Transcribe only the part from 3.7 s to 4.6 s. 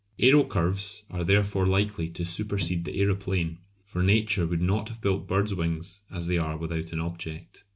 for Nature would